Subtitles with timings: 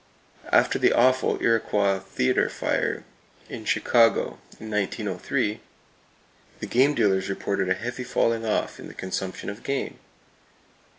[0.51, 3.03] After the awful Iroquois Theatre fire
[3.49, 5.59] in Chicago, in 1903,
[6.59, 9.99] the game dealers reported a heavy falling off in the consumption of game!